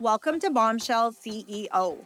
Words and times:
Welcome 0.00 0.38
to 0.40 0.50
Bombshell 0.50 1.10
CEO. 1.10 1.98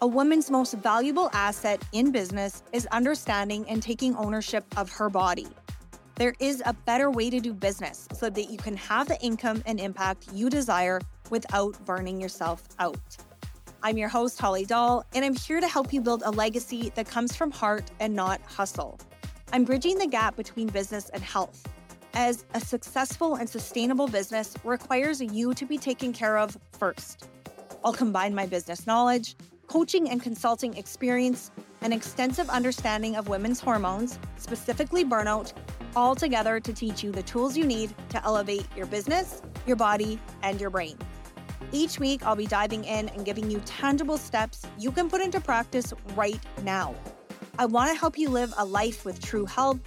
A 0.00 0.06
woman's 0.06 0.50
most 0.50 0.72
valuable 0.72 1.28
asset 1.34 1.84
in 1.92 2.10
business 2.10 2.62
is 2.72 2.86
understanding 2.86 3.68
and 3.68 3.82
taking 3.82 4.16
ownership 4.16 4.64
of 4.78 4.90
her 4.92 5.10
body. 5.10 5.46
There 6.14 6.32
is 6.40 6.62
a 6.64 6.72
better 6.72 7.10
way 7.10 7.28
to 7.28 7.38
do 7.38 7.52
business 7.52 8.08
so 8.14 8.30
that 8.30 8.50
you 8.50 8.56
can 8.56 8.74
have 8.78 9.08
the 9.08 9.20
income 9.20 9.62
and 9.66 9.78
impact 9.78 10.28
you 10.32 10.48
desire 10.48 10.98
without 11.28 11.78
burning 11.84 12.18
yourself 12.18 12.62
out. 12.78 13.18
I'm 13.82 13.98
your 13.98 14.08
host, 14.08 14.40
Holly 14.40 14.64
Doll, 14.64 15.04
and 15.14 15.22
I'm 15.22 15.36
here 15.36 15.60
to 15.60 15.68
help 15.68 15.92
you 15.92 16.00
build 16.00 16.22
a 16.24 16.30
legacy 16.30 16.90
that 16.94 17.06
comes 17.06 17.36
from 17.36 17.50
heart 17.50 17.90
and 18.00 18.14
not 18.14 18.40
hustle. 18.46 18.98
I'm 19.52 19.64
bridging 19.64 19.98
the 19.98 20.06
gap 20.06 20.36
between 20.36 20.68
business 20.68 21.10
and 21.10 21.22
health 21.22 21.68
as 22.16 22.46
a 22.54 22.60
successful 22.60 23.34
and 23.34 23.46
sustainable 23.46 24.08
business 24.08 24.54
requires 24.64 25.20
you 25.20 25.52
to 25.52 25.66
be 25.66 25.76
taken 25.76 26.14
care 26.14 26.38
of 26.38 26.56
first. 26.72 27.28
I'll 27.84 27.92
combine 27.92 28.34
my 28.34 28.46
business 28.46 28.86
knowledge, 28.86 29.36
coaching 29.66 30.08
and 30.08 30.22
consulting 30.22 30.74
experience, 30.78 31.50
and 31.82 31.92
extensive 31.92 32.48
understanding 32.48 33.16
of 33.16 33.28
women's 33.28 33.60
hormones, 33.60 34.18
specifically 34.38 35.04
burnout, 35.04 35.52
all 35.94 36.14
together 36.14 36.58
to 36.58 36.72
teach 36.72 37.04
you 37.04 37.12
the 37.12 37.22
tools 37.22 37.54
you 37.54 37.66
need 37.66 37.94
to 38.08 38.24
elevate 38.24 38.66
your 38.74 38.86
business, 38.86 39.42
your 39.66 39.76
body, 39.76 40.18
and 40.42 40.58
your 40.58 40.70
brain. 40.70 40.96
Each 41.70 42.00
week, 42.00 42.24
I'll 42.24 42.34
be 42.34 42.46
diving 42.46 42.84
in 42.84 43.10
and 43.10 43.26
giving 43.26 43.50
you 43.50 43.60
tangible 43.66 44.16
steps 44.16 44.62
you 44.78 44.90
can 44.90 45.10
put 45.10 45.20
into 45.20 45.38
practice 45.38 45.92
right 46.14 46.40
now. 46.62 46.94
I 47.58 47.66
want 47.66 47.92
to 47.92 47.98
help 47.98 48.16
you 48.16 48.30
live 48.30 48.54
a 48.56 48.64
life 48.64 49.04
with 49.04 49.20
true 49.20 49.44
health, 49.44 49.80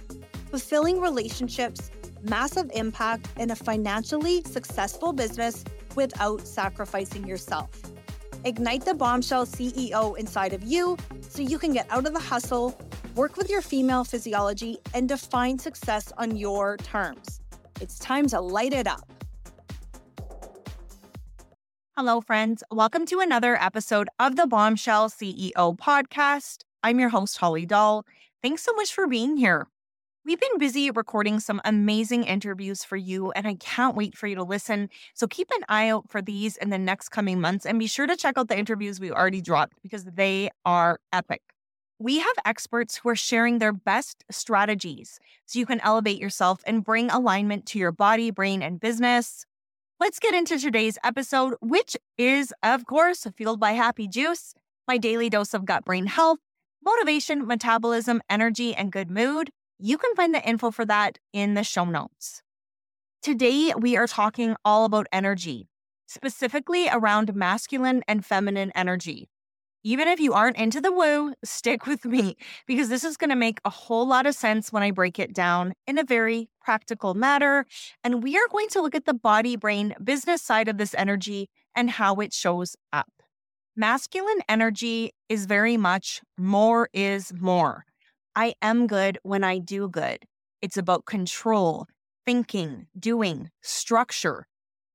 fulfilling 0.50 1.00
relationships, 1.00 1.90
massive 2.22 2.70
impact 2.74 3.28
in 3.38 3.50
a 3.50 3.56
financially 3.56 4.42
successful 4.42 5.12
business 5.12 5.64
without 5.94 6.46
sacrificing 6.46 7.26
yourself. 7.26 7.70
Ignite 8.44 8.84
the 8.84 8.94
bombshell 8.94 9.46
CEO 9.46 10.16
inside 10.16 10.52
of 10.52 10.62
you 10.62 10.96
so 11.20 11.42
you 11.42 11.58
can 11.58 11.72
get 11.72 11.86
out 11.90 12.06
of 12.06 12.14
the 12.14 12.20
hustle, 12.20 12.78
work 13.14 13.36
with 13.36 13.50
your 13.50 13.62
female 13.62 14.04
physiology, 14.04 14.78
and 14.94 15.08
define 15.08 15.58
success 15.58 16.12
on 16.16 16.36
your 16.36 16.76
terms. 16.78 17.40
It's 17.80 17.98
time 17.98 18.26
to 18.28 18.40
light 18.40 18.72
it 18.72 18.86
up. 18.86 19.10
Hello, 21.96 22.22
friends. 22.22 22.62
Welcome 22.70 23.04
to 23.06 23.20
another 23.20 23.60
episode 23.60 24.08
of 24.18 24.36
the 24.36 24.46
Bombshell 24.46 25.10
CEO 25.10 25.76
podcast. 25.76 26.64
I'm 26.82 26.98
your 26.98 27.10
host, 27.10 27.36
Holly 27.36 27.66
Doll. 27.66 28.06
Thanks 28.42 28.62
so 28.62 28.72
much 28.72 28.94
for 28.94 29.06
being 29.06 29.36
here. 29.36 29.66
We've 30.30 30.38
been 30.38 30.58
busy 30.58 30.92
recording 30.92 31.40
some 31.40 31.60
amazing 31.64 32.22
interviews 32.22 32.84
for 32.84 32.96
you, 32.96 33.32
and 33.32 33.48
I 33.48 33.54
can't 33.54 33.96
wait 33.96 34.16
for 34.16 34.28
you 34.28 34.36
to 34.36 34.44
listen. 34.44 34.88
So 35.12 35.26
keep 35.26 35.50
an 35.50 35.64
eye 35.68 35.88
out 35.88 36.08
for 36.08 36.22
these 36.22 36.56
in 36.56 36.70
the 36.70 36.78
next 36.78 37.08
coming 37.08 37.40
months 37.40 37.66
and 37.66 37.80
be 37.80 37.88
sure 37.88 38.06
to 38.06 38.14
check 38.14 38.38
out 38.38 38.46
the 38.46 38.56
interviews 38.56 39.00
we 39.00 39.10
already 39.10 39.40
dropped 39.40 39.82
because 39.82 40.04
they 40.04 40.50
are 40.64 41.00
epic. 41.12 41.42
We 41.98 42.20
have 42.20 42.36
experts 42.44 42.98
who 42.98 43.08
are 43.08 43.16
sharing 43.16 43.58
their 43.58 43.72
best 43.72 44.22
strategies 44.30 45.18
so 45.46 45.58
you 45.58 45.66
can 45.66 45.80
elevate 45.80 46.20
yourself 46.20 46.60
and 46.64 46.84
bring 46.84 47.10
alignment 47.10 47.66
to 47.66 47.80
your 47.80 47.90
body, 47.90 48.30
brain, 48.30 48.62
and 48.62 48.78
business. 48.78 49.44
Let's 49.98 50.20
get 50.20 50.32
into 50.32 50.60
today's 50.60 50.96
episode, 51.02 51.54
which 51.60 51.96
is, 52.16 52.54
of 52.62 52.86
course, 52.86 53.26
fueled 53.36 53.58
by 53.58 53.72
Happy 53.72 54.06
Juice, 54.06 54.54
my 54.86 54.96
daily 54.96 55.28
dose 55.28 55.54
of 55.54 55.64
gut 55.64 55.84
brain 55.84 56.06
health, 56.06 56.38
motivation, 56.84 57.48
metabolism, 57.48 58.22
energy, 58.30 58.76
and 58.76 58.92
good 58.92 59.10
mood. 59.10 59.50
You 59.82 59.96
can 59.96 60.14
find 60.14 60.34
the 60.34 60.46
info 60.46 60.70
for 60.70 60.84
that 60.84 61.18
in 61.32 61.54
the 61.54 61.64
show 61.64 61.86
notes. 61.86 62.42
Today, 63.22 63.72
we 63.74 63.96
are 63.96 64.06
talking 64.06 64.54
all 64.62 64.84
about 64.84 65.06
energy, 65.10 65.68
specifically 66.06 66.90
around 66.90 67.34
masculine 67.34 68.02
and 68.06 68.22
feminine 68.22 68.72
energy. 68.74 69.30
Even 69.82 70.06
if 70.06 70.20
you 70.20 70.34
aren't 70.34 70.58
into 70.58 70.82
the 70.82 70.92
woo, 70.92 71.32
stick 71.42 71.86
with 71.86 72.04
me 72.04 72.36
because 72.66 72.90
this 72.90 73.04
is 73.04 73.16
going 73.16 73.30
to 73.30 73.36
make 73.36 73.58
a 73.64 73.70
whole 73.70 74.06
lot 74.06 74.26
of 74.26 74.34
sense 74.34 74.70
when 74.70 74.82
I 74.82 74.90
break 74.90 75.18
it 75.18 75.32
down 75.32 75.72
in 75.86 75.96
a 75.96 76.04
very 76.04 76.50
practical 76.60 77.14
matter. 77.14 77.64
And 78.04 78.22
we 78.22 78.36
are 78.36 78.48
going 78.50 78.68
to 78.70 78.82
look 78.82 78.94
at 78.94 79.06
the 79.06 79.14
body 79.14 79.56
brain 79.56 79.94
business 80.04 80.42
side 80.42 80.68
of 80.68 80.76
this 80.76 80.94
energy 80.94 81.48
and 81.74 81.88
how 81.88 82.16
it 82.16 82.34
shows 82.34 82.76
up. 82.92 83.08
Masculine 83.74 84.40
energy 84.46 85.12
is 85.30 85.46
very 85.46 85.78
much 85.78 86.20
more 86.36 86.90
is 86.92 87.32
more. 87.40 87.86
I 88.34 88.54
am 88.62 88.86
good 88.86 89.18
when 89.22 89.42
I 89.42 89.58
do 89.58 89.88
good. 89.88 90.18
It's 90.62 90.76
about 90.76 91.04
control, 91.04 91.86
thinking, 92.24 92.86
doing, 92.98 93.50
structure, 93.62 94.46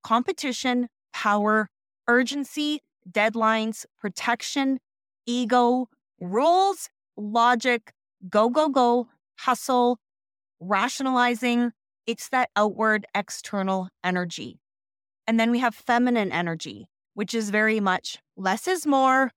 competition, 0.04 0.88
power, 1.14 1.68
urgency, 2.08 2.82
deadlines, 3.10 3.86
protection, 4.00 4.80
ego, 5.26 5.90
rules, 6.20 6.90
logic, 7.18 7.92
go, 8.30 8.50
go, 8.50 8.70
go, 8.70 9.08
hustle, 9.40 10.00
rationalizing. 10.60 11.72
It's 12.06 12.30
that 12.30 12.50
outward 12.56 13.06
external 13.16 13.90
energy. 14.04 14.60
And 15.28 15.40
then 15.40 15.52
we 15.52 15.60
have 15.60 15.76
feminine 15.76 16.32
energy, 16.32 16.88
which 17.16 17.34
is 17.34 17.50
very 17.50 17.80
much 17.80 18.20
less 18.38 18.68
is 18.68 18.86
more. 18.86 19.32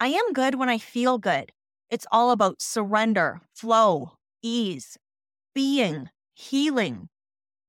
I 0.00 0.08
am 0.08 0.32
good 0.32 0.56
when 0.56 0.68
I 0.68 0.78
feel 0.78 1.18
good. 1.18 1.52
It's 1.90 2.06
all 2.12 2.30
about 2.30 2.60
surrender, 2.60 3.40
flow, 3.54 4.12
ease, 4.42 4.98
being, 5.54 6.10
healing, 6.34 7.08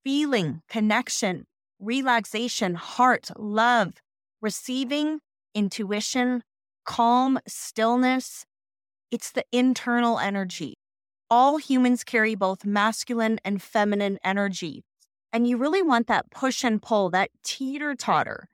feeling, 0.03 0.61
connection, 0.67 1.45
relaxation, 1.79 2.75
heart, 2.75 3.29
love, 3.37 3.93
receiving, 4.41 5.19
intuition, 5.55 6.43
calm, 6.85 7.39
stillness. 7.47 8.45
It's 9.09 9.31
the 9.31 9.45
internal 9.51 10.19
energy. 10.19 10.75
All 11.29 11.57
humans 11.57 12.03
carry 12.03 12.35
both 12.35 12.65
masculine 12.65 13.39
and 13.45 13.61
feminine 13.61 14.17
energy. 14.23 14.83
And 15.31 15.47
you 15.47 15.57
really 15.57 15.81
want 15.81 16.07
that 16.07 16.29
push 16.31 16.63
and 16.63 16.81
pull, 16.81 17.09
that 17.11 17.29
teeter 17.43 17.95
totter. 17.95 18.49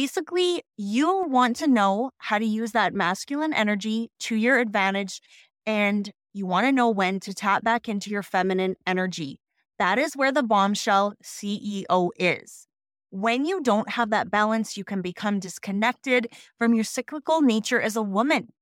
Basically, 0.00 0.62
you 0.76 1.24
want 1.26 1.56
to 1.56 1.66
know 1.66 2.12
how 2.18 2.38
to 2.38 2.44
use 2.44 2.70
that 2.70 2.94
masculine 2.94 3.52
energy 3.52 4.12
to 4.20 4.36
your 4.36 4.60
advantage, 4.60 5.20
and 5.66 6.12
you 6.32 6.46
want 6.46 6.66
to 6.66 6.70
know 6.70 6.88
when 6.88 7.18
to 7.18 7.34
tap 7.34 7.64
back 7.64 7.88
into 7.88 8.08
your 8.08 8.22
feminine 8.22 8.76
energy. 8.86 9.40
That 9.80 9.98
is 9.98 10.14
where 10.14 10.30
the 10.30 10.44
bombshell 10.44 11.14
CEO 11.20 12.10
is. 12.16 12.68
When 13.10 13.44
you 13.44 13.60
don't 13.60 13.90
have 13.90 14.10
that 14.10 14.30
balance, 14.30 14.76
you 14.76 14.84
can 14.84 15.02
become 15.02 15.40
disconnected 15.40 16.28
from 16.58 16.74
your 16.74 16.84
cyclical 16.84 17.42
nature 17.42 17.80
as 17.80 17.96
a 17.96 18.00
woman. 18.00 18.52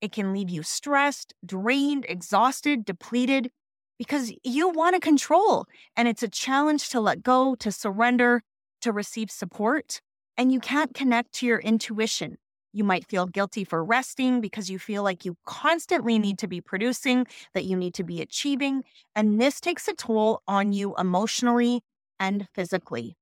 It 0.00 0.12
can 0.12 0.32
leave 0.32 0.48
you 0.48 0.62
stressed, 0.62 1.34
drained, 1.44 2.06
exhausted, 2.08 2.84
depleted 2.84 3.50
because 3.98 4.32
you 4.44 4.68
want 4.68 4.94
to 4.94 5.00
control. 5.00 5.66
And 5.96 6.06
it's 6.06 6.22
a 6.22 6.28
challenge 6.28 6.88
to 6.90 7.00
let 7.00 7.24
go, 7.24 7.56
to 7.56 7.72
surrender, 7.72 8.44
to 8.82 8.92
receive 8.92 9.32
support 9.32 10.00
and 10.36 10.52
you 10.52 10.60
can't 10.60 10.94
connect 10.94 11.32
to 11.34 11.46
your 11.46 11.58
intuition. 11.58 12.36
You 12.72 12.82
might 12.82 13.06
feel 13.06 13.26
guilty 13.26 13.62
for 13.62 13.84
resting 13.84 14.40
because 14.40 14.68
you 14.68 14.80
feel 14.80 15.04
like 15.04 15.24
you 15.24 15.36
constantly 15.46 16.18
need 16.18 16.38
to 16.38 16.48
be 16.48 16.60
producing, 16.60 17.26
that 17.54 17.64
you 17.64 17.76
need 17.76 17.94
to 17.94 18.04
be 18.04 18.20
achieving. 18.20 18.82
And 19.14 19.40
this 19.40 19.60
takes 19.60 19.86
a 19.86 19.94
toll 19.94 20.42
on 20.48 20.72
you 20.72 20.94
emotionally 20.96 21.82
and 22.18 22.48
physically. 22.52 23.16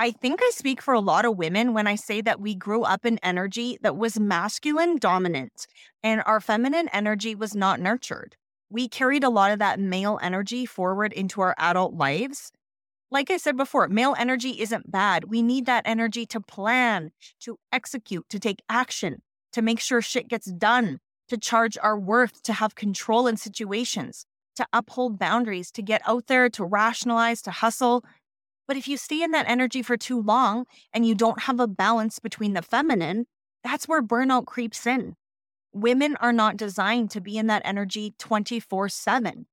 I 0.00 0.10
think 0.10 0.40
I 0.42 0.50
speak 0.50 0.80
for 0.80 0.94
a 0.94 1.00
lot 1.00 1.24
of 1.24 1.36
women 1.36 1.74
when 1.74 1.86
I 1.86 1.94
say 1.94 2.20
that 2.22 2.40
we 2.40 2.54
grew 2.54 2.82
up 2.82 3.04
in 3.04 3.20
energy 3.22 3.78
that 3.82 3.96
was 3.96 4.18
masculine 4.18 4.96
dominant 4.96 5.66
and 6.02 6.22
our 6.24 6.40
feminine 6.40 6.88
energy 6.92 7.34
was 7.34 7.54
not 7.54 7.80
nurtured. 7.80 8.34
We 8.70 8.88
carried 8.88 9.24
a 9.24 9.28
lot 9.28 9.52
of 9.52 9.58
that 9.58 9.78
male 9.78 10.18
energy 10.22 10.64
forward 10.64 11.12
into 11.12 11.42
our 11.42 11.54
adult 11.58 11.94
lives 11.94 12.50
like 13.10 13.30
I 13.30 13.36
said 13.38 13.56
before, 13.56 13.88
male 13.88 14.14
energy 14.16 14.60
isn't 14.60 14.90
bad. 14.90 15.24
We 15.24 15.42
need 15.42 15.66
that 15.66 15.82
energy 15.84 16.26
to 16.26 16.40
plan, 16.40 17.10
to 17.40 17.58
execute, 17.72 18.28
to 18.28 18.38
take 18.38 18.62
action, 18.68 19.22
to 19.52 19.62
make 19.62 19.80
sure 19.80 20.00
shit 20.00 20.28
gets 20.28 20.46
done, 20.46 21.00
to 21.28 21.36
charge 21.36 21.76
our 21.82 21.98
worth, 21.98 22.42
to 22.44 22.52
have 22.52 22.74
control 22.76 23.26
in 23.26 23.36
situations, 23.36 24.26
to 24.56 24.66
uphold 24.72 25.18
boundaries, 25.18 25.70
to 25.72 25.82
get 25.82 26.02
out 26.06 26.28
there, 26.28 26.48
to 26.50 26.64
rationalize, 26.64 27.42
to 27.42 27.50
hustle. 27.50 28.04
But 28.68 28.76
if 28.76 28.86
you 28.86 28.96
stay 28.96 29.22
in 29.22 29.32
that 29.32 29.48
energy 29.48 29.82
for 29.82 29.96
too 29.96 30.22
long 30.22 30.66
and 30.92 31.04
you 31.04 31.16
don't 31.16 31.42
have 31.42 31.58
a 31.58 31.66
balance 31.66 32.20
between 32.20 32.52
the 32.52 32.62
feminine, 32.62 33.26
that's 33.64 33.88
where 33.88 34.02
burnout 34.02 34.46
creeps 34.46 34.86
in. 34.86 35.16
Women 35.72 36.16
are 36.20 36.32
not 36.32 36.56
designed 36.56 37.10
to 37.12 37.20
be 37.20 37.38
in 37.38 37.48
that 37.48 37.62
energy 37.64 38.14
24 38.18 38.88
7. 38.88 39.46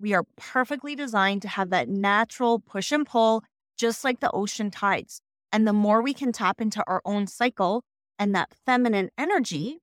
We 0.00 0.14
are 0.14 0.24
perfectly 0.36 0.94
designed 0.94 1.42
to 1.42 1.48
have 1.48 1.70
that 1.70 1.88
natural 1.88 2.60
push 2.60 2.92
and 2.92 3.06
pull, 3.06 3.44
just 3.78 4.04
like 4.04 4.20
the 4.20 4.30
ocean 4.30 4.70
tides. 4.70 5.20
And 5.52 5.66
the 5.66 5.72
more 5.72 6.02
we 6.02 6.14
can 6.14 6.32
tap 6.32 6.60
into 6.60 6.82
our 6.86 7.02
own 7.04 7.26
cycle 7.26 7.82
and 8.18 8.34
that 8.34 8.52
feminine 8.66 9.10
energy, 9.18 9.78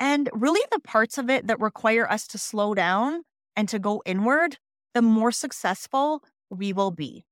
and 0.00 0.28
really 0.32 0.62
the 0.72 0.80
parts 0.80 1.18
of 1.18 1.30
it 1.30 1.46
that 1.48 1.60
require 1.60 2.10
us 2.10 2.26
to 2.28 2.38
slow 2.38 2.74
down 2.74 3.22
and 3.56 3.68
to 3.68 3.78
go 3.78 4.02
inward, 4.06 4.58
the 4.94 5.02
more 5.02 5.32
successful 5.32 6.22
we 6.50 6.72
will 6.72 6.90
be. 6.90 7.24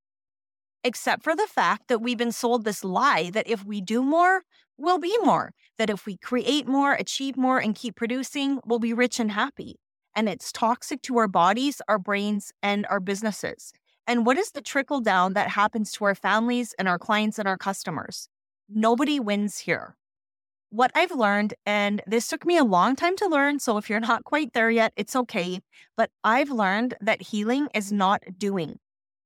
except 0.84 1.22
for 1.22 1.36
the 1.36 1.46
fact 1.46 1.88
that 1.88 2.00
we've 2.00 2.18
been 2.18 2.32
sold 2.32 2.64
this 2.64 2.84
lie 2.84 3.30
that 3.30 3.48
if 3.48 3.64
we 3.64 3.80
do 3.80 4.02
more, 4.02 4.42
we'll 4.78 4.98
be 4.98 5.16
more, 5.22 5.52
that 5.78 5.90
if 5.90 6.06
we 6.06 6.16
create 6.16 6.66
more, 6.66 6.92
achieve 6.94 7.36
more, 7.36 7.58
and 7.58 7.74
keep 7.74 7.96
producing, 7.96 8.60
we'll 8.64 8.78
be 8.78 8.94
rich 8.94 9.20
and 9.20 9.32
happy. 9.32 9.76
And 10.20 10.28
it's 10.28 10.52
toxic 10.52 11.00
to 11.04 11.16
our 11.16 11.28
bodies, 11.28 11.80
our 11.88 11.98
brains, 11.98 12.52
and 12.62 12.84
our 12.90 13.00
businesses. 13.00 13.72
And 14.06 14.26
what 14.26 14.36
is 14.36 14.50
the 14.50 14.60
trickle 14.60 15.00
down 15.00 15.32
that 15.32 15.48
happens 15.48 15.92
to 15.92 16.04
our 16.04 16.14
families 16.14 16.74
and 16.78 16.86
our 16.86 16.98
clients 16.98 17.38
and 17.38 17.48
our 17.48 17.56
customers? 17.56 18.28
Nobody 18.68 19.18
wins 19.18 19.60
here. 19.60 19.96
What 20.68 20.90
I've 20.94 21.12
learned, 21.12 21.54
and 21.64 22.02
this 22.06 22.28
took 22.28 22.44
me 22.44 22.58
a 22.58 22.64
long 22.64 22.96
time 22.96 23.16
to 23.16 23.28
learn, 23.28 23.60
so 23.60 23.78
if 23.78 23.88
you're 23.88 23.98
not 23.98 24.24
quite 24.24 24.52
there 24.52 24.70
yet, 24.70 24.92
it's 24.94 25.16
okay. 25.16 25.60
But 25.96 26.10
I've 26.22 26.50
learned 26.50 26.96
that 27.00 27.22
healing 27.22 27.68
is 27.74 27.90
not 27.90 28.22
doing 28.36 28.78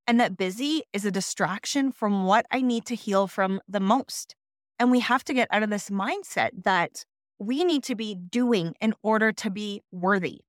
and 0.07 0.21
that 0.21 0.37
busy 0.37 0.85
is 0.93 1.05
a 1.05 1.11
distraction 1.11 1.91
from 1.91 2.25
what 2.25 2.47
I 2.53 2.61
need 2.61 2.87
to 2.87 2.95
heal 2.95 3.27
from 3.27 3.61
the 3.67 3.81
most. 3.81 4.37
And 4.79 4.93
we 4.93 5.01
have 5.01 5.25
to 5.25 5.35
get 5.35 5.49
out 5.51 5.65
of 5.65 5.71
this 5.71 5.91
mindset 5.91 6.51
that 6.63 7.05
we 7.41 7.65
need 7.65 7.83
to 7.83 7.97
be 7.97 8.15
doing 8.15 8.77
in 8.81 8.95
order 9.03 9.33
to 9.33 9.51
be 9.51 9.83
worthy. 9.91 10.43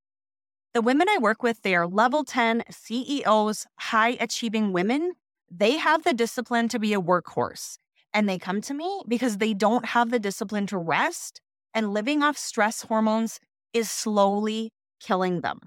The 0.75 0.81
women 0.81 1.07
I 1.07 1.19
work 1.19 1.41
with, 1.41 1.61
they 1.61 1.73
are 1.73 1.87
level 1.87 2.25
10 2.25 2.65
CEOs, 2.69 3.65
high 3.79 4.17
achieving 4.19 4.73
women. 4.73 5.13
They 5.49 5.77
have 5.77 6.03
the 6.03 6.13
discipline 6.13 6.67
to 6.67 6.79
be 6.79 6.93
a 6.93 6.99
workhorse. 6.99 7.77
And 8.13 8.27
they 8.27 8.37
come 8.37 8.59
to 8.59 8.73
me 8.73 9.01
because 9.07 9.37
they 9.37 9.53
don't 9.53 9.85
have 9.85 10.11
the 10.11 10.19
discipline 10.19 10.67
to 10.67 10.77
rest, 10.77 11.39
and 11.73 11.93
living 11.93 12.23
off 12.23 12.37
stress 12.37 12.81
hormones 12.81 13.39
is 13.71 13.89
slowly 13.89 14.73
killing 14.99 15.39
them. 15.39 15.61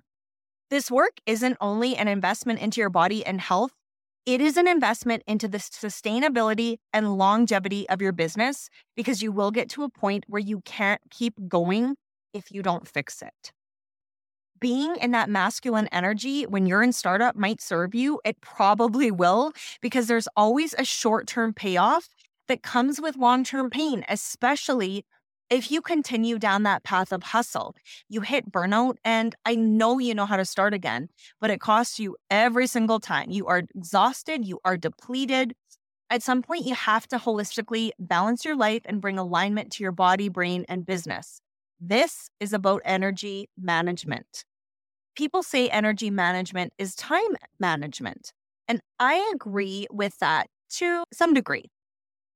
This 0.69 0.91
work 0.91 1.23
isn't 1.25 1.57
only 1.59 1.97
an 1.97 2.07
investment 2.07 2.61
into 2.61 2.83
your 2.83 2.91
body 2.91 3.25
and 3.25 3.41
health, 3.41 3.73
it 4.27 4.43
is 4.43 4.59
an 4.59 4.69
investment 4.69 5.23
into 5.27 5.49
the 5.49 5.57
sustainability 5.57 6.77
and 6.93 7.17
longevity 7.17 7.89
of 7.89 8.03
your 8.03 8.13
business 8.13 8.69
because 8.95 9.23
you 9.23 9.33
will 9.33 9.53
get 9.53 9.71
to 9.71 9.85
a 9.85 9.89
point 9.89 10.25
where 10.29 10.39
you 10.39 10.61
can't 10.67 11.01
keep 11.11 11.49
going 11.49 11.97
if 12.35 12.53
you 12.53 12.63
don't 12.63 12.87
fix 12.87 13.23
it. 13.23 13.53
Being 14.61 14.97
in 14.97 15.11
that 15.13 15.29
masculine 15.29 15.89
energy 15.89 16.45
when 16.45 16.67
you're 16.67 16.83
in 16.83 16.93
startup 16.93 17.37
might 17.37 17.61
serve 17.61 17.95
you. 17.95 18.21
It 18.25 18.41
probably 18.41 19.11
will 19.11 19.53
because 19.81 20.07
there's 20.07 20.29
always 20.37 20.75
a 20.79 20.85
short 20.85 21.27
term 21.27 21.53
payoff 21.53 22.09
that 22.49 22.63
comes 22.63 23.01
with 23.01 23.17
long 23.17 23.45
term 23.45 23.71
pain, 23.71 24.05
especially 24.09 25.05
if 25.51 25.71
you 25.71 25.81
continue 25.81 26.39
down 26.39 26.65
that 26.65 26.85
path 26.85 27.11
of 27.11 27.23
hustle, 27.23 27.75
you 28.09 28.21
hit 28.21 28.53
burnout. 28.53 28.97
And 29.05 29.35
I 29.47 29.55
know 29.55 29.99
you 29.99 30.15
know 30.15 30.27
how 30.27 30.37
to 30.37 30.45
start 30.45 30.75
again, 30.75 31.09
but 31.41 31.51
it 31.51 31.61
costs 31.61 31.99
you 31.99 32.17
every 32.31 32.67
single 32.67 33.01
time. 33.01 33.31
You 33.31 33.47
are 33.47 33.63
exhausted, 33.75 34.45
you 34.45 34.61
are 34.65 34.77
depleted. 34.77 35.55
At 36.11 36.23
some 36.23 36.43
point, 36.43 36.65
you 36.65 36.75
have 36.75 37.07
to 37.09 37.19
holistically 37.19 37.91
balance 37.99 38.45
your 38.45 38.57
life 38.57 38.83
and 38.87 39.01
bring 39.01 39.19
alignment 39.19 39.73
to 39.73 39.83
your 39.83 39.93
body, 39.93 40.29
brain, 40.29 40.65
and 40.69 40.87
business. 40.87 41.41
This 41.81 42.31
is 42.41 42.53
about 42.53 42.83
energy 42.85 43.49
management. 43.59 44.45
People 45.19 45.43
say 45.43 45.69
energy 45.70 46.11
management 46.11 46.73
is 46.79 46.94
time 46.94 47.35
management. 47.59 48.32
And 48.69 48.81
I 49.00 49.32
agree 49.35 49.88
with 49.91 50.17
that 50.19 50.47
to 50.75 51.03
some 51.12 51.35
degree. 51.35 51.65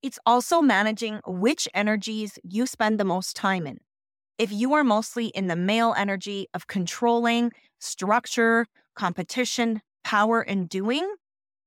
It's 0.02 0.18
also 0.26 0.60
managing 0.60 1.20
which 1.24 1.68
energies 1.74 2.40
you 2.42 2.66
spend 2.66 2.98
the 2.98 3.04
most 3.04 3.36
time 3.36 3.68
in. 3.68 3.78
If 4.36 4.50
you 4.50 4.72
are 4.72 4.82
mostly 4.82 5.26
in 5.26 5.46
the 5.46 5.54
male 5.54 5.94
energy 5.96 6.48
of 6.54 6.66
controlling, 6.66 7.52
structure, 7.78 8.66
competition, 8.96 9.80
power, 10.02 10.40
and 10.40 10.68
doing, 10.68 11.08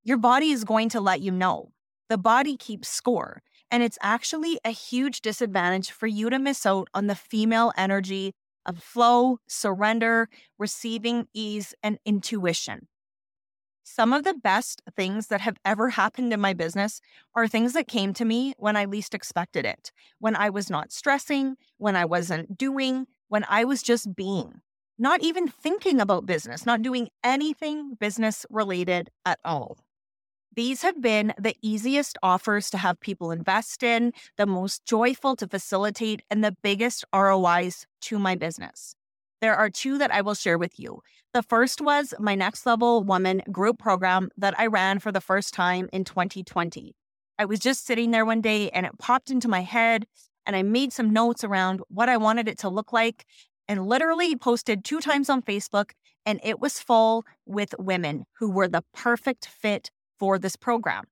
your 0.04 0.18
body 0.18 0.52
is 0.52 0.66
going 0.66 0.90
to 0.90 1.00
let 1.00 1.22
you 1.22 1.32
know. 1.32 1.72
The 2.10 2.18
body 2.18 2.58
keeps 2.58 2.90
score. 2.90 3.42
And 3.72 3.84
it's 3.84 3.98
actually 4.02 4.60
a 4.66 4.72
huge 4.72 5.22
disadvantage 5.22 5.92
for 5.92 6.08
you 6.08 6.30
to 6.30 6.38
miss 6.38 6.66
out 6.66 6.90
on 6.94 7.08
the 7.08 7.16
female 7.16 7.72
energy 7.78 8.34
of 8.66 8.82
flow, 8.82 9.40
surrender, 9.48 10.30
receiving 10.58 11.28
ease, 11.34 11.74
and 11.84 12.00
intuition. 12.06 12.88
Some 13.84 14.14
of 14.14 14.24
the 14.24 14.34
best 14.34 14.82
things 14.96 15.28
that 15.28 15.42
have 15.42 15.58
ever 15.64 15.92
happened 15.92 16.34
in 16.34 16.42
my 16.42 16.54
business 16.54 17.02
are 17.36 17.48
things 17.48 17.74
that 17.74 17.88
came 17.88 18.14
to 18.14 18.26
me 18.26 18.56
when 18.58 18.76
I 18.76 18.86
least 18.86 19.14
expected 19.14 19.64
it, 19.64 19.92
when 20.18 20.36
I 20.36 20.50
was 20.50 20.72
not 20.72 20.92
stressing, 20.92 21.56
when 21.78 21.96
I 21.96 22.04
wasn't 22.04 22.58
doing, 22.58 23.06
when 23.28 23.46
I 23.48 23.64
was 23.64 23.84
just 23.84 24.16
being, 24.16 24.62
not 24.98 25.22
even 25.22 25.48
thinking 25.48 26.02
about 26.02 26.26
business, 26.26 26.66
not 26.66 26.82
doing 26.82 27.10
anything 27.24 27.94
business 27.94 28.44
related 28.50 29.12
at 29.24 29.38
all. 29.46 29.78
These 30.56 30.84
have 30.84 31.02
been 31.02 31.34
the 31.38 31.56
easiest 31.62 32.18
offers 32.24 32.70
to 32.70 32.78
have 32.78 32.98
people 33.02 33.32
invest 33.32 33.84
in, 33.84 34.14
the 34.38 34.46
most 34.46 34.86
joyful 34.86 35.36
to 35.36 35.48
facilitate, 35.50 36.22
and 36.32 36.44
the 36.44 36.56
biggest 36.64 37.04
ROIs 37.14 37.86
to 38.02 38.18
my 38.18 38.36
business. 38.36 38.96
There 39.42 39.56
are 39.56 39.70
two 39.70 39.98
that 39.98 40.14
I 40.14 40.22
will 40.22 40.34
share 40.34 40.58
with 40.58 40.80
you. 40.80 41.02
The 41.34 41.44
first 41.44 41.82
was 41.82 42.14
my 42.20 42.36
Next 42.36 42.66
Level 42.66 43.04
Woman 43.04 43.42
group 43.52 43.80
program 43.80 44.30
that 44.38 44.58
I 44.58 44.68
ran 44.68 45.00
for 45.00 45.12
the 45.12 45.20
first 45.20 45.54
time 45.54 45.90
in 45.92 46.06
2020. 46.06 46.96
I 47.38 47.44
was 47.44 47.60
just 47.60 47.86
sitting 47.86 48.12
there 48.12 48.26
one 48.26 48.40
day 48.40 48.70
and 48.70 48.86
it 48.86 48.98
popped 48.98 49.30
into 49.30 49.50
my 49.50 49.62
head, 49.62 50.06
and 50.46 50.56
I 50.56 50.64
made 50.64 50.94
some 50.94 51.12
notes 51.12 51.44
around 51.44 51.82
what 51.90 52.08
I 52.08 52.16
wanted 52.16 52.48
it 52.48 52.58
to 52.60 52.70
look 52.70 52.94
like 52.94 53.26
and 53.68 53.88
literally 53.88 54.38
posted 54.38 54.86
two 54.86 55.02
times 55.02 55.30
on 55.30 55.42
Facebook. 55.42 55.92
And 56.26 56.40
it 56.44 56.62
was 56.62 56.80
full 56.80 57.26
with 57.46 57.76
women 57.78 58.24
who 58.40 58.50
were 58.50 58.70
the 58.70 58.84
perfect 58.94 59.48
fit 59.48 59.92
for 60.20 60.40
this 60.40 60.56
program. 60.56 61.06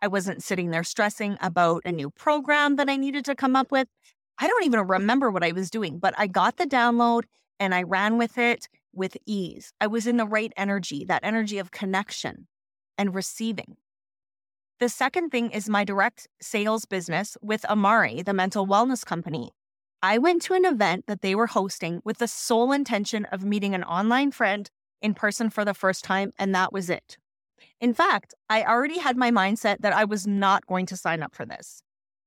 I 0.00 0.08
wasn't 0.08 0.42
sitting 0.42 0.70
there 0.70 0.84
stressing 0.84 1.38
about 1.40 1.82
a 1.84 1.92
new 1.92 2.10
program 2.10 2.76
that 2.76 2.88
I 2.88 2.96
needed 2.96 3.24
to 3.26 3.36
come 3.36 3.54
up 3.54 3.70
with. 3.70 3.88
I 4.38 4.48
don't 4.48 4.64
even 4.64 4.80
remember 4.80 5.30
what 5.30 5.44
I 5.44 5.52
was 5.52 5.70
doing, 5.70 5.98
but 5.98 6.14
I 6.18 6.26
got 6.26 6.56
the 6.56 6.66
download 6.66 7.24
and 7.60 7.74
I 7.74 7.84
ran 7.84 8.18
with 8.18 8.36
it 8.38 8.68
with 8.92 9.16
ease. 9.26 9.72
I 9.80 9.86
was 9.86 10.06
in 10.06 10.16
the 10.16 10.26
right 10.26 10.52
energy, 10.56 11.04
that 11.04 11.24
energy 11.24 11.58
of 11.58 11.70
connection 11.70 12.48
and 12.98 13.14
receiving. 13.14 13.76
The 14.80 14.88
second 14.88 15.30
thing 15.30 15.52
is 15.52 15.68
my 15.68 15.84
direct 15.84 16.26
sales 16.40 16.84
business 16.84 17.36
with 17.40 17.64
Amare, 17.68 18.24
the 18.24 18.34
mental 18.34 18.66
wellness 18.66 19.06
company. 19.06 19.52
I 20.02 20.18
went 20.18 20.42
to 20.42 20.54
an 20.54 20.64
event 20.64 21.06
that 21.06 21.20
they 21.20 21.36
were 21.36 21.46
hosting 21.46 22.00
with 22.04 22.18
the 22.18 22.26
sole 22.26 22.72
intention 22.72 23.24
of 23.26 23.44
meeting 23.44 23.76
an 23.76 23.84
online 23.84 24.32
friend 24.32 24.68
in 25.00 25.14
person 25.14 25.50
for 25.50 25.64
the 25.64 25.74
first 25.74 26.02
time, 26.02 26.32
and 26.36 26.52
that 26.56 26.72
was 26.72 26.90
it. 26.90 27.18
In 27.80 27.94
fact, 27.94 28.34
I 28.48 28.64
already 28.64 28.98
had 28.98 29.16
my 29.16 29.30
mindset 29.30 29.78
that 29.80 29.92
I 29.92 30.04
was 30.04 30.26
not 30.26 30.66
going 30.66 30.86
to 30.86 30.96
sign 30.96 31.22
up 31.22 31.34
for 31.34 31.44
this. 31.44 31.82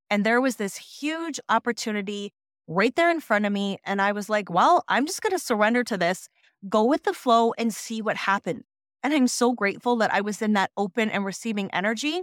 And 0.09 0.25
there 0.25 0.41
was 0.41 0.57
this 0.57 0.77
huge 0.77 1.39
opportunity 1.49 2.33
right 2.67 2.95
there 2.95 3.11
in 3.11 3.19
front 3.19 3.45
of 3.45 3.51
me. 3.51 3.77
And 3.85 4.01
I 4.01 4.11
was 4.11 4.29
like, 4.29 4.49
well, 4.49 4.83
I'm 4.87 5.05
just 5.05 5.21
going 5.21 5.31
to 5.31 5.39
surrender 5.39 5.83
to 5.83 5.97
this, 5.97 6.27
go 6.67 6.83
with 6.83 7.03
the 7.03 7.13
flow 7.13 7.53
and 7.57 7.73
see 7.73 8.01
what 8.01 8.17
happened. 8.17 8.63
And 9.03 9.13
I'm 9.13 9.27
so 9.27 9.53
grateful 9.53 9.97
that 9.97 10.13
I 10.13 10.21
was 10.21 10.41
in 10.41 10.53
that 10.53 10.71
open 10.77 11.09
and 11.09 11.25
receiving 11.25 11.69
energy 11.71 12.21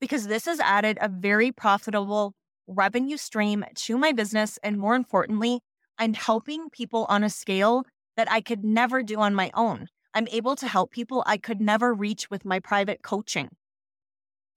because 0.00 0.28
this 0.28 0.46
has 0.46 0.60
added 0.60 0.98
a 1.00 1.08
very 1.08 1.50
profitable 1.52 2.34
revenue 2.66 3.16
stream 3.16 3.64
to 3.74 3.98
my 3.98 4.12
business. 4.12 4.58
And 4.62 4.78
more 4.78 4.94
importantly, 4.94 5.60
I'm 5.98 6.14
helping 6.14 6.70
people 6.70 7.04
on 7.08 7.24
a 7.24 7.30
scale 7.30 7.84
that 8.16 8.30
I 8.30 8.40
could 8.40 8.64
never 8.64 9.02
do 9.02 9.18
on 9.18 9.34
my 9.34 9.50
own. 9.54 9.88
I'm 10.14 10.26
able 10.28 10.56
to 10.56 10.66
help 10.66 10.90
people 10.90 11.22
I 11.26 11.36
could 11.36 11.60
never 11.60 11.94
reach 11.94 12.30
with 12.30 12.44
my 12.44 12.58
private 12.58 13.02
coaching. 13.02 13.48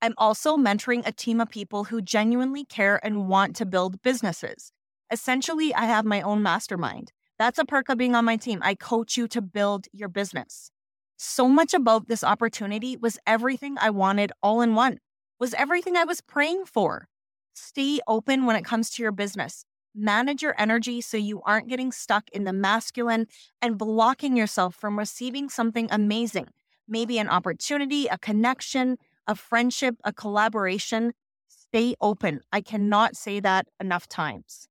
I'm 0.02 0.16
also 0.18 0.58
mentoring 0.58 1.06
a 1.06 1.12
team 1.12 1.40
of 1.40 1.50
people 1.50 1.86
who 1.86 2.02
genuinely 2.02 2.66
care 2.66 3.00
and 3.06 3.28
want 3.28 3.56
to 3.58 3.66
build 3.66 4.02
businesses. 4.02 4.72
Essentially, 5.12 5.74
I 5.74 5.86
have 5.86 6.06
my 6.06 6.22
own 6.22 6.42
mastermind. 6.42 7.12
That's 7.40 7.60
a 7.60 7.66
perk 7.66 7.90
of 7.90 7.98
being 7.98 8.16
on 8.16 8.26
my 8.26 8.36
team. 8.36 8.60
I 8.64 8.76
coach 8.76 9.16
you 9.16 9.28
to 9.30 9.42
build 9.42 9.88
your 9.94 10.10
business. 10.10 10.72
So 11.18 11.48
much 11.48 11.74
about 11.74 12.08
this 12.08 12.24
opportunity 12.24 12.98
was 12.98 13.20
everything 13.26 13.78
I 13.80 13.92
wanted 13.92 14.32
all 14.42 14.62
in 14.62 14.76
one, 14.76 15.00
was 15.40 15.54
everything 15.54 15.96
I 15.96 16.04
was 16.04 16.20
praying 16.20 16.66
for. 16.66 17.08
Stay 17.54 18.00
open 18.08 18.46
when 18.46 18.56
it 18.56 18.66
comes 18.66 18.90
to 18.92 19.04
your 19.04 19.12
business. 19.12 19.66
Manage 19.96 20.42
your 20.42 20.56
energy 20.58 21.02
so 21.02 21.18
you 21.18 21.42
aren't 21.44 21.70
getting 21.70 21.92
stuck 21.92 22.30
in 22.30 22.46
the 22.46 22.54
masculine 22.54 23.28
and 23.62 23.78
blocking 23.78 24.36
yourself 24.36 24.76
from 24.76 24.98
receiving 24.98 25.50
something 25.50 25.88
amazing. 25.92 26.48
Maybe 26.88 27.20
an 27.20 27.30
opportunity, 27.30 28.08
a 28.08 28.18
connection, 28.18 28.98
a 29.28 29.36
friendship, 29.36 29.96
a 30.04 30.12
collaboration. 30.12 31.14
Stay 31.48 31.96
open. 32.02 32.42
I 32.52 32.62
cannot 32.62 33.16
say 33.16 33.40
that 33.40 33.68
enough 33.80 34.08
times 34.08 34.68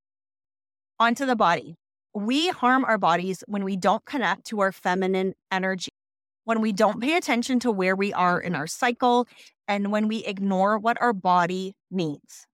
onto 0.98 1.26
the 1.26 1.36
body. 1.36 1.76
We 2.14 2.50
harm 2.50 2.84
our 2.84 2.98
bodies 2.98 3.42
when 3.46 3.64
we 3.64 3.76
don't 3.76 4.04
connect 4.04 4.44
to 4.46 4.60
our 4.60 4.72
feminine 4.72 5.34
energy, 5.50 5.90
when 6.44 6.60
we 6.60 6.72
don't 6.72 7.00
pay 7.00 7.16
attention 7.16 7.58
to 7.60 7.72
where 7.72 7.96
we 7.96 8.12
are 8.12 8.40
in 8.40 8.54
our 8.54 8.66
cycle, 8.66 9.26
and 9.66 9.90
when 9.90 10.08
we 10.08 10.24
ignore 10.24 10.78
what 10.78 11.00
our 11.00 11.12
body 11.12 11.74
needs. 11.90 12.46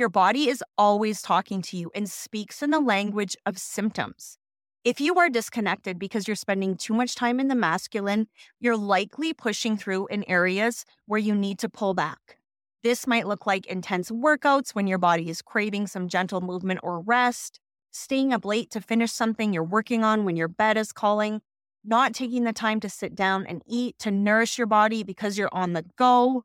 Your 0.00 0.08
body 0.08 0.48
is 0.48 0.64
always 0.78 1.20
talking 1.20 1.60
to 1.60 1.76
you 1.76 1.90
and 1.94 2.08
speaks 2.08 2.62
in 2.62 2.70
the 2.70 2.80
language 2.80 3.36
of 3.44 3.58
symptoms. 3.58 4.38
If 4.82 4.98
you 4.98 5.18
are 5.18 5.28
disconnected 5.28 5.98
because 5.98 6.26
you're 6.26 6.36
spending 6.36 6.74
too 6.74 6.94
much 6.94 7.14
time 7.14 7.38
in 7.38 7.48
the 7.48 7.54
masculine, 7.54 8.26
you're 8.60 8.78
likely 8.78 9.34
pushing 9.34 9.76
through 9.76 10.06
in 10.06 10.24
areas 10.26 10.86
where 11.04 11.20
you 11.20 11.34
need 11.34 11.58
to 11.58 11.68
pull 11.68 11.92
back. 11.92 12.38
This 12.82 13.06
might 13.06 13.26
look 13.26 13.46
like 13.46 13.66
intense 13.66 14.10
workouts 14.10 14.70
when 14.70 14.86
your 14.86 14.96
body 14.96 15.28
is 15.28 15.42
craving 15.42 15.86
some 15.86 16.08
gentle 16.08 16.40
movement 16.40 16.80
or 16.82 17.00
rest, 17.00 17.60
staying 17.90 18.32
up 18.32 18.46
late 18.46 18.70
to 18.70 18.80
finish 18.80 19.12
something 19.12 19.52
you're 19.52 19.62
working 19.62 20.02
on 20.02 20.24
when 20.24 20.34
your 20.34 20.48
bed 20.48 20.78
is 20.78 20.92
calling, 20.92 21.42
not 21.84 22.14
taking 22.14 22.44
the 22.44 22.54
time 22.54 22.80
to 22.80 22.88
sit 22.88 23.14
down 23.14 23.44
and 23.46 23.62
eat 23.66 23.98
to 23.98 24.10
nourish 24.10 24.56
your 24.56 24.66
body 24.66 25.02
because 25.02 25.36
you're 25.36 25.52
on 25.52 25.74
the 25.74 25.84
go, 25.98 26.42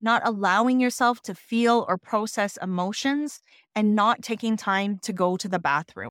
not 0.00 0.22
allowing 0.24 0.80
yourself 0.80 1.20
to 1.22 1.34
feel 1.34 1.84
or 1.88 1.98
process 1.98 2.56
emotions, 2.62 3.40
and 3.74 3.94
not 3.94 4.22
taking 4.22 4.56
time 4.56 4.98
to 5.02 5.12
go 5.12 5.36
to 5.36 5.48
the 5.48 5.58
bathroom. 5.58 6.08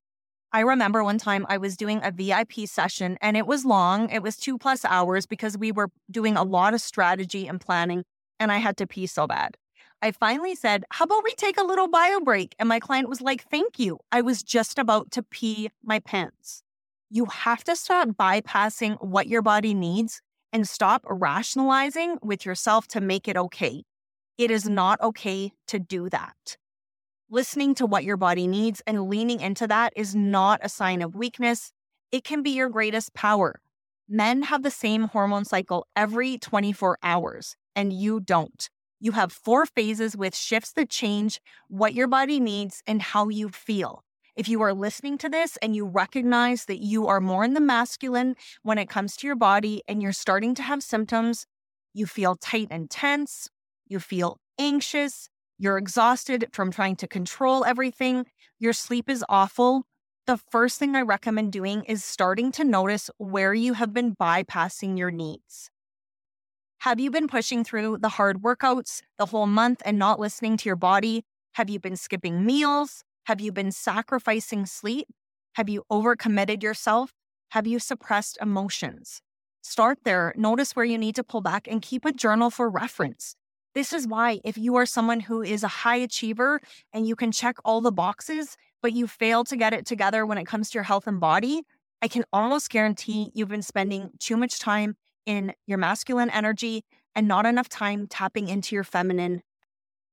I 0.52 0.60
remember 0.60 1.04
one 1.04 1.18
time 1.18 1.44
I 1.48 1.58
was 1.58 1.76
doing 1.76 2.00
a 2.02 2.10
VIP 2.10 2.66
session 2.66 3.18
and 3.20 3.36
it 3.36 3.46
was 3.46 3.64
long. 3.64 4.08
It 4.08 4.22
was 4.22 4.36
two 4.36 4.56
plus 4.56 4.84
hours 4.84 5.26
because 5.26 5.58
we 5.58 5.70
were 5.72 5.90
doing 6.10 6.36
a 6.36 6.44
lot 6.44 6.72
of 6.72 6.80
strategy 6.80 7.46
and 7.46 7.60
planning, 7.60 8.04
and 8.40 8.50
I 8.50 8.58
had 8.58 8.76
to 8.78 8.86
pee 8.86 9.06
so 9.06 9.26
bad. 9.26 9.56
I 10.02 10.12
finally 10.12 10.54
said, 10.54 10.84
How 10.90 11.04
about 11.04 11.24
we 11.24 11.32
take 11.32 11.58
a 11.58 11.64
little 11.64 11.88
bio 11.88 12.20
break? 12.20 12.54
And 12.58 12.68
my 12.68 12.80
client 12.80 13.08
was 13.08 13.20
like, 13.20 13.44
Thank 13.50 13.78
you. 13.78 13.98
I 14.12 14.20
was 14.20 14.42
just 14.42 14.78
about 14.78 15.10
to 15.12 15.22
pee 15.22 15.70
my 15.82 16.00
pants. 16.00 16.62
You 17.10 17.26
have 17.26 17.64
to 17.64 17.76
stop 17.76 18.08
bypassing 18.08 19.02
what 19.02 19.26
your 19.26 19.42
body 19.42 19.74
needs 19.74 20.20
and 20.56 20.66
stop 20.66 21.04
rationalizing 21.06 22.16
with 22.22 22.46
yourself 22.46 22.88
to 22.88 22.98
make 22.98 23.28
it 23.28 23.36
okay. 23.36 23.84
It 24.38 24.50
is 24.50 24.66
not 24.66 24.98
okay 25.02 25.52
to 25.66 25.78
do 25.78 26.08
that. 26.08 26.56
Listening 27.28 27.74
to 27.74 27.84
what 27.84 28.04
your 28.04 28.16
body 28.16 28.46
needs 28.46 28.80
and 28.86 29.10
leaning 29.10 29.40
into 29.40 29.66
that 29.66 29.92
is 29.94 30.14
not 30.14 30.60
a 30.62 30.70
sign 30.70 31.02
of 31.02 31.14
weakness. 31.14 31.72
It 32.10 32.24
can 32.24 32.42
be 32.42 32.52
your 32.52 32.70
greatest 32.70 33.12
power. 33.12 33.60
Men 34.08 34.44
have 34.44 34.62
the 34.62 34.70
same 34.70 35.08
hormone 35.08 35.44
cycle 35.44 35.86
every 35.94 36.38
24 36.38 36.96
hours, 37.02 37.54
and 37.74 37.92
you 37.92 38.18
don't. 38.18 38.70
You 38.98 39.12
have 39.12 39.32
four 39.32 39.66
phases 39.66 40.16
with 40.16 40.34
shifts 40.34 40.72
that 40.72 40.88
change 40.88 41.38
what 41.68 41.92
your 41.92 42.08
body 42.08 42.40
needs 42.40 42.82
and 42.86 43.02
how 43.02 43.28
you 43.28 43.50
feel. 43.50 44.05
If 44.36 44.50
you 44.50 44.60
are 44.60 44.74
listening 44.74 45.16
to 45.18 45.30
this 45.30 45.56
and 45.62 45.74
you 45.74 45.86
recognize 45.86 46.66
that 46.66 46.82
you 46.82 47.06
are 47.06 47.20
more 47.20 47.42
in 47.42 47.54
the 47.54 47.60
masculine 47.60 48.36
when 48.62 48.76
it 48.76 48.86
comes 48.86 49.16
to 49.16 49.26
your 49.26 49.34
body 49.34 49.82
and 49.88 50.02
you're 50.02 50.12
starting 50.12 50.54
to 50.56 50.62
have 50.62 50.82
symptoms, 50.82 51.46
you 51.94 52.04
feel 52.04 52.36
tight 52.36 52.68
and 52.70 52.90
tense, 52.90 53.48
you 53.86 53.98
feel 53.98 54.36
anxious, 54.58 55.30
you're 55.58 55.78
exhausted 55.78 56.48
from 56.52 56.70
trying 56.70 56.96
to 56.96 57.08
control 57.08 57.64
everything, 57.64 58.26
your 58.58 58.74
sleep 58.74 59.08
is 59.08 59.24
awful, 59.26 59.84
the 60.26 60.36
first 60.36 60.78
thing 60.78 60.94
I 60.94 61.00
recommend 61.00 61.50
doing 61.50 61.84
is 61.84 62.04
starting 62.04 62.52
to 62.52 62.64
notice 62.64 63.08
where 63.16 63.54
you 63.54 63.72
have 63.72 63.94
been 63.94 64.14
bypassing 64.16 64.98
your 64.98 65.10
needs. 65.10 65.70
Have 66.80 67.00
you 67.00 67.10
been 67.10 67.26
pushing 67.26 67.64
through 67.64 67.98
the 67.98 68.10
hard 68.10 68.42
workouts 68.42 69.00
the 69.16 69.26
whole 69.26 69.46
month 69.46 69.80
and 69.86 69.98
not 69.98 70.20
listening 70.20 70.58
to 70.58 70.68
your 70.68 70.76
body? 70.76 71.24
Have 71.52 71.70
you 71.70 71.80
been 71.80 71.96
skipping 71.96 72.44
meals? 72.44 73.02
Have 73.26 73.40
you 73.40 73.50
been 73.50 73.72
sacrificing 73.72 74.66
sleep? 74.66 75.08
Have 75.54 75.68
you 75.68 75.82
overcommitted 75.90 76.62
yourself? 76.62 77.12
Have 77.48 77.66
you 77.66 77.80
suppressed 77.80 78.38
emotions? 78.40 79.20
Start 79.62 79.98
there, 80.04 80.32
notice 80.36 80.76
where 80.76 80.84
you 80.84 80.96
need 80.96 81.16
to 81.16 81.24
pull 81.24 81.40
back, 81.40 81.66
and 81.66 81.82
keep 81.82 82.04
a 82.04 82.12
journal 82.12 82.50
for 82.50 82.70
reference. 82.70 83.34
This 83.74 83.92
is 83.92 84.06
why, 84.06 84.38
if 84.44 84.56
you 84.56 84.76
are 84.76 84.86
someone 84.86 85.18
who 85.18 85.42
is 85.42 85.64
a 85.64 85.82
high 85.82 85.96
achiever 85.96 86.60
and 86.92 87.04
you 87.04 87.16
can 87.16 87.32
check 87.32 87.56
all 87.64 87.80
the 87.80 87.90
boxes, 87.90 88.56
but 88.80 88.92
you 88.92 89.08
fail 89.08 89.42
to 89.42 89.56
get 89.56 89.72
it 89.72 89.86
together 89.86 90.24
when 90.24 90.38
it 90.38 90.46
comes 90.46 90.70
to 90.70 90.74
your 90.74 90.84
health 90.84 91.08
and 91.08 91.18
body, 91.18 91.62
I 92.00 92.06
can 92.06 92.22
almost 92.32 92.70
guarantee 92.70 93.32
you've 93.34 93.48
been 93.48 93.60
spending 93.60 94.10
too 94.20 94.36
much 94.36 94.60
time 94.60 94.94
in 95.26 95.52
your 95.66 95.78
masculine 95.78 96.30
energy 96.30 96.84
and 97.16 97.26
not 97.26 97.44
enough 97.44 97.68
time 97.68 98.06
tapping 98.06 98.46
into 98.46 98.76
your 98.76 98.84
feminine. 98.84 99.42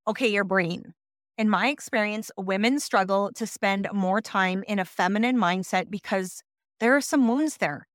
Okay, 0.08 0.26
your 0.26 0.42
brain. 0.42 0.94
In 1.36 1.48
my 1.48 1.66
experience, 1.66 2.30
women 2.36 2.78
struggle 2.78 3.32
to 3.34 3.44
spend 3.44 3.88
more 3.92 4.20
time 4.20 4.62
in 4.68 4.78
a 4.78 4.84
feminine 4.84 5.36
mindset 5.36 5.90
because 5.90 6.44
there 6.78 6.94
are 6.94 7.00
some 7.00 7.26
wounds 7.26 7.56
there. 7.56 7.88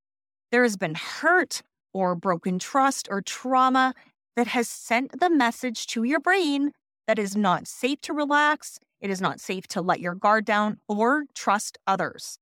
There 0.52 0.64
has 0.64 0.76
been 0.76 0.96
hurt 0.96 1.62
or 1.94 2.16
broken 2.16 2.60
trust 2.60 3.08
or 3.10 3.22
trauma 3.22 3.94
that 4.36 4.48
has 4.48 4.68
sent 4.68 5.22
the 5.22 5.30
message 5.30 5.88
to 5.88 6.04
your 6.04 6.20
brain 6.20 6.72
that 7.08 7.18
is 7.18 7.36
not 7.36 7.66
safe 7.66 8.02
to 8.02 8.14
relax, 8.14 8.78
it 9.00 9.10
is 9.10 9.22
not 9.22 9.40
safe 9.40 9.68
to 9.70 9.82
let 9.82 10.02
your 10.02 10.16
guard 10.16 10.44
down 10.44 10.78
or 10.90 11.24
trust 11.34 11.78
others. 11.88 12.40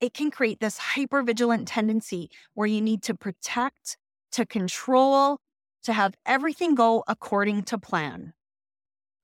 It 0.00 0.14
can 0.14 0.30
create 0.30 0.60
this 0.60 0.78
hypervigilant 0.78 1.64
tendency 1.66 2.30
where 2.54 2.66
you 2.66 2.80
need 2.80 3.02
to 3.02 3.14
protect 3.14 3.98
to 4.32 4.46
control, 4.46 5.40
to 5.82 5.92
have 5.92 6.14
everything 6.24 6.74
go 6.74 7.04
according 7.06 7.64
to 7.64 7.76
plan. 7.76 8.32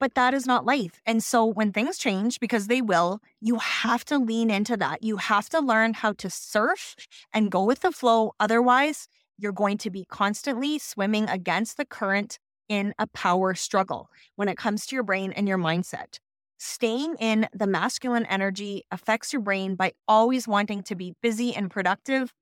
But 0.05 0.17
that 0.17 0.35
is 0.35 0.47
not 0.47 0.67
life. 0.67 1.01
And 1.07 1.25
so 1.25 1.47
when 1.47 1.73
things 1.73 1.97
change, 1.97 2.39
because 2.39 2.67
they 2.67 2.83
will, 2.83 3.21
you 3.41 3.57
have 3.57 4.05
to 4.05 4.19
lean 4.19 4.51
into 4.51 4.77
that. 4.77 5.03
You 5.03 5.17
have 5.17 5.49
to 5.49 5.61
learn 5.61 5.95
how 5.95 6.13
to 6.13 6.29
surf 6.29 6.95
and 7.33 7.51
go 7.51 7.65
with 7.65 7.81
the 7.81 7.91
flow. 7.91 8.35
Otherwise, 8.39 9.09
you're 9.39 9.51
going 9.51 9.79
to 9.79 9.89
be 9.89 10.05
constantly 10.05 10.79
swimming 10.79 11.31
against 11.31 11.79
the 11.79 11.87
current 11.87 12.39
in 12.69 12.93
a 12.99 13.07
power 13.07 13.55
struggle 13.55 14.11
when 14.37 14.47
it 14.47 14.59
comes 14.59 14.85
to 14.85 14.95
your 14.95 15.05
brain 15.05 15.33
and 15.33 15.49
your 15.49 15.57
mindset. 15.57 16.19
Staying 16.59 17.15
in 17.19 17.49
the 17.55 17.67
masculine 17.67 18.27
energy 18.27 18.83
affects 18.91 19.33
your 19.33 19.41
brain 19.41 19.75
by 19.75 19.93
always 20.07 20.47
wanting 20.47 20.83
to 20.83 20.95
be 20.95 21.15
busy 21.23 21.57
and 21.57 21.71
productive 21.71 22.35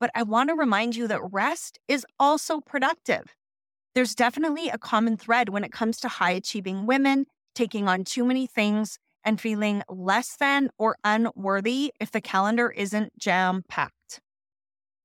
but 0.00 0.10
I 0.14 0.22
want 0.22 0.48
to 0.48 0.54
remind 0.54 0.96
you 0.96 1.06
that 1.08 1.20
rest 1.30 1.78
is 1.86 2.06
also 2.18 2.60
productive. 2.60 3.36
There's 3.94 4.14
definitely 4.14 4.68
a 4.68 4.78
common 4.78 5.16
thread 5.16 5.48
when 5.48 5.64
it 5.64 5.72
comes 5.72 5.98
to 6.00 6.08
high 6.08 6.30
achieving 6.30 6.86
women 6.86 7.26
taking 7.54 7.88
on 7.88 8.04
too 8.04 8.24
many 8.24 8.46
things 8.46 8.98
and 9.24 9.40
feeling 9.40 9.82
less 9.88 10.36
than 10.36 10.70
or 10.78 10.96
unworthy 11.02 11.92
if 12.00 12.12
the 12.12 12.20
calendar 12.20 12.70
isn't 12.70 13.18
jam 13.18 13.64
packed. 13.68 14.20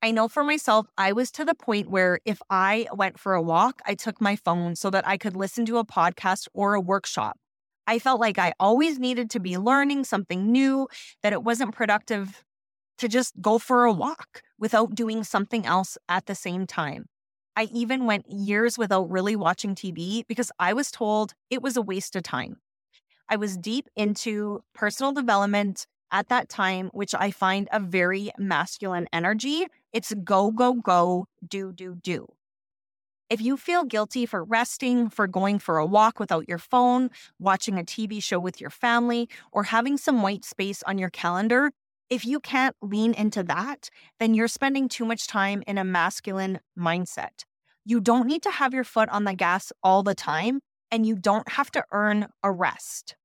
I 0.03 0.11
know 0.11 0.27
for 0.27 0.43
myself, 0.43 0.85
I 0.99 1.13
was 1.13 1.31
to 1.31 1.43
the 1.43 1.55
point 1.55 1.89
where 1.89 2.19
if 2.25 2.39
I 2.49 2.87
went 2.93 3.19
for 3.19 3.33
a 3.33 3.41
walk, 3.41 3.81
I 3.87 3.95
took 3.95 4.21
my 4.21 4.35
phone 4.35 4.75
so 4.75 4.91
that 4.91 5.07
I 5.07 5.17
could 5.17 5.35
listen 5.35 5.65
to 5.65 5.79
a 5.79 5.85
podcast 5.85 6.47
or 6.53 6.75
a 6.75 6.79
workshop. 6.79 7.37
I 7.87 7.97
felt 7.97 8.19
like 8.19 8.37
I 8.37 8.53
always 8.59 8.99
needed 8.99 9.31
to 9.31 9.39
be 9.39 9.57
learning 9.57 10.03
something 10.03 10.51
new, 10.51 10.87
that 11.23 11.33
it 11.33 11.43
wasn't 11.43 11.73
productive 11.73 12.43
to 12.99 13.07
just 13.07 13.33
go 13.41 13.57
for 13.57 13.85
a 13.85 13.91
walk 13.91 14.43
without 14.59 14.93
doing 14.93 15.23
something 15.23 15.65
else 15.65 15.97
at 16.07 16.27
the 16.27 16.35
same 16.35 16.67
time. 16.67 17.05
I 17.55 17.69
even 17.73 18.05
went 18.05 18.29
years 18.29 18.77
without 18.77 19.09
really 19.09 19.35
watching 19.35 19.75
TV 19.75 20.23
because 20.27 20.51
I 20.59 20.73
was 20.73 20.91
told 20.91 21.33
it 21.49 21.61
was 21.61 21.77
a 21.77 21.81
waste 21.81 22.15
of 22.15 22.23
time. 22.23 22.57
I 23.29 23.37
was 23.37 23.57
deep 23.57 23.87
into 23.95 24.61
personal 24.73 25.13
development 25.13 25.87
at 26.11 26.29
that 26.29 26.49
time, 26.49 26.89
which 26.93 27.15
I 27.15 27.31
find 27.31 27.67
a 27.71 27.79
very 27.79 28.31
masculine 28.37 29.07
energy. 29.11 29.65
It's 29.93 30.13
go, 30.23 30.51
go, 30.51 30.73
go, 30.73 31.27
do, 31.47 31.71
do, 31.71 31.95
do. 31.95 32.27
If 33.29 33.41
you 33.41 33.57
feel 33.57 33.85
guilty 33.85 34.27
for 34.27 34.43
resting, 34.43 35.09
for 35.09 35.25
going 35.25 35.57
for 35.57 35.79
a 35.79 35.85
walk 35.85 36.19
without 36.19 36.47
your 36.47 36.59
phone, 36.59 37.09
watching 37.39 37.79
a 37.79 37.83
TV 37.83 38.21
show 38.21 38.39
with 38.39 38.61
your 38.61 38.69
family, 38.69 39.27
or 39.51 39.63
having 39.63 39.97
some 39.97 40.21
white 40.21 40.45
space 40.45 40.83
on 40.83 40.99
your 40.99 41.09
calendar, 41.09 41.71
if 42.09 42.25
you 42.25 42.39
can't 42.39 42.75
lean 42.81 43.13
into 43.13 43.43
that, 43.43 43.89
then 44.19 44.33
you're 44.33 44.47
spending 44.47 44.87
too 44.87 45.05
much 45.05 45.27
time 45.27 45.63
in 45.65 45.77
a 45.77 45.83
masculine 45.83 46.59
mindset. 46.77 47.43
You 47.83 47.99
don't 47.99 48.27
need 48.27 48.43
to 48.43 48.51
have 48.51 48.73
your 48.73 48.83
foot 48.83 49.09
on 49.09 49.23
the 49.23 49.33
gas 49.33 49.71
all 49.83 50.03
the 50.03 50.15
time, 50.15 50.59
and 50.91 51.05
you 51.05 51.15
don't 51.15 51.49
have 51.49 51.71
to 51.71 51.83
earn 51.91 52.27
a 52.43 52.51
rest. 52.51 53.15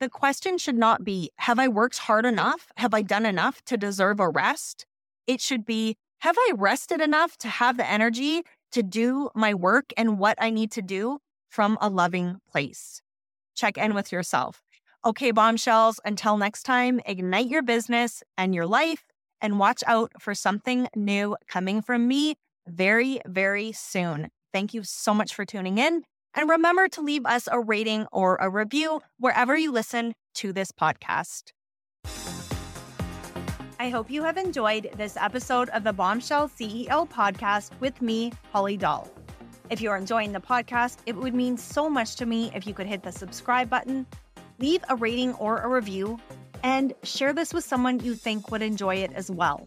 The 0.00 0.08
question 0.08 0.58
should 0.58 0.76
not 0.76 1.04
be 1.04 1.30
Have 1.36 1.58
I 1.58 1.68
worked 1.68 1.98
hard 1.98 2.26
enough? 2.26 2.72
Have 2.76 2.92
I 2.92 3.02
done 3.02 3.24
enough 3.24 3.62
to 3.66 3.76
deserve 3.76 4.20
a 4.20 4.28
rest? 4.28 4.86
It 5.26 5.40
should 5.40 5.64
be 5.64 5.96
Have 6.20 6.36
I 6.38 6.52
rested 6.56 7.00
enough 7.00 7.36
to 7.38 7.48
have 7.48 7.76
the 7.76 7.88
energy 7.88 8.42
to 8.72 8.82
do 8.82 9.30
my 9.34 9.54
work 9.54 9.92
and 9.96 10.18
what 10.18 10.36
I 10.40 10.50
need 10.50 10.72
to 10.72 10.82
do 10.82 11.18
from 11.50 11.78
a 11.80 11.88
loving 11.88 12.38
place? 12.50 13.00
Check 13.54 13.76
in 13.76 13.94
with 13.94 14.10
yourself. 14.10 14.62
Okay, 15.04 15.32
bombshells, 15.32 15.98
until 16.04 16.36
next 16.36 16.62
time, 16.62 17.00
ignite 17.06 17.48
your 17.48 17.62
business 17.62 18.22
and 18.38 18.54
your 18.54 18.66
life 18.66 19.04
and 19.40 19.58
watch 19.58 19.82
out 19.88 20.12
for 20.20 20.32
something 20.32 20.86
new 20.94 21.36
coming 21.48 21.82
from 21.82 22.06
me 22.06 22.36
very, 22.68 23.20
very 23.26 23.72
soon. 23.72 24.28
Thank 24.52 24.74
you 24.74 24.84
so 24.84 25.12
much 25.12 25.34
for 25.34 25.44
tuning 25.44 25.78
in. 25.78 26.04
And 26.34 26.48
remember 26.48 26.86
to 26.86 27.00
leave 27.00 27.26
us 27.26 27.48
a 27.50 27.58
rating 27.58 28.06
or 28.12 28.36
a 28.36 28.48
review 28.48 29.00
wherever 29.18 29.56
you 29.56 29.72
listen 29.72 30.14
to 30.34 30.52
this 30.52 30.70
podcast. 30.70 31.50
I 33.80 33.88
hope 33.88 34.08
you 34.08 34.22
have 34.22 34.36
enjoyed 34.36 34.88
this 34.96 35.16
episode 35.16 35.68
of 35.70 35.82
the 35.82 35.92
Bombshell 35.92 36.48
CEO 36.48 37.08
podcast 37.08 37.72
with 37.80 38.00
me, 38.00 38.32
Holly 38.52 38.76
Doll. 38.76 39.10
If 39.68 39.80
you're 39.80 39.96
enjoying 39.96 40.30
the 40.30 40.40
podcast, 40.40 40.98
it 41.06 41.16
would 41.16 41.34
mean 41.34 41.56
so 41.56 41.90
much 41.90 42.14
to 42.16 42.26
me 42.26 42.52
if 42.54 42.68
you 42.68 42.74
could 42.74 42.86
hit 42.86 43.02
the 43.02 43.10
subscribe 43.10 43.68
button 43.68 44.06
leave 44.62 44.84
a 44.88 44.94
rating 44.94 45.34
or 45.34 45.58
a 45.58 45.68
review, 45.68 46.18
and 46.62 46.94
share 47.02 47.32
this 47.32 47.52
with 47.52 47.64
someone 47.64 47.98
you 47.98 48.14
think 48.14 48.52
would 48.52 48.62
enjoy 48.62 48.94
it 48.94 49.12
as 49.12 49.28
well. 49.28 49.66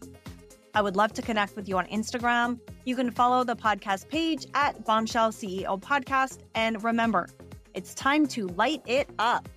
I 0.73 0.81
would 0.81 0.95
love 0.95 1.11
to 1.13 1.21
connect 1.21 1.57
with 1.57 1.67
you 1.67 1.77
on 1.77 1.85
Instagram. 1.87 2.59
You 2.85 2.95
can 2.95 3.11
follow 3.11 3.43
the 3.43 3.57
podcast 3.57 4.07
page 4.07 4.45
at 4.53 4.85
Bombshell 4.85 5.31
CEO 5.31 5.79
Podcast. 5.81 6.39
And 6.53 6.81
remember, 6.81 7.27
it's 7.73 7.93
time 7.93 8.25
to 8.27 8.47
light 8.47 8.81
it 8.85 9.09
up. 9.19 9.49